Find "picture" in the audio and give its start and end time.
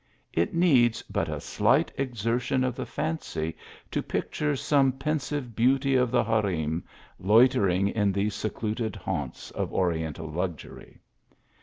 4.01-4.55